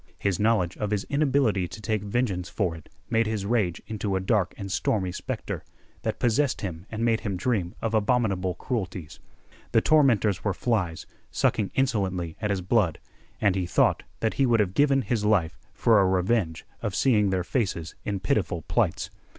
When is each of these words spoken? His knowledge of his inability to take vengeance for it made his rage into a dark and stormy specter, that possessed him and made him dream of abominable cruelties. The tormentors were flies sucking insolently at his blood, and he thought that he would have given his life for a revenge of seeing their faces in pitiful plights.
His 0.17 0.39
knowledge 0.39 0.75
of 0.77 0.89
his 0.89 1.03
inability 1.11 1.67
to 1.67 1.79
take 1.79 2.01
vengeance 2.01 2.49
for 2.49 2.75
it 2.75 2.89
made 3.11 3.27
his 3.27 3.45
rage 3.45 3.79
into 3.85 4.15
a 4.15 4.19
dark 4.19 4.55
and 4.57 4.71
stormy 4.71 5.11
specter, 5.11 5.63
that 6.01 6.17
possessed 6.17 6.61
him 6.61 6.87
and 6.89 7.05
made 7.05 7.19
him 7.19 7.37
dream 7.37 7.75
of 7.83 7.93
abominable 7.93 8.55
cruelties. 8.55 9.19
The 9.73 9.81
tormentors 9.81 10.43
were 10.43 10.55
flies 10.55 11.05
sucking 11.29 11.69
insolently 11.75 12.35
at 12.41 12.49
his 12.49 12.61
blood, 12.61 12.97
and 13.39 13.53
he 13.55 13.67
thought 13.67 14.01
that 14.21 14.33
he 14.33 14.47
would 14.47 14.59
have 14.59 14.73
given 14.73 15.03
his 15.03 15.23
life 15.23 15.55
for 15.71 16.01
a 16.01 16.07
revenge 16.07 16.65
of 16.81 16.95
seeing 16.95 17.29
their 17.29 17.43
faces 17.43 17.93
in 18.03 18.21
pitiful 18.21 18.63
plights. 18.63 19.11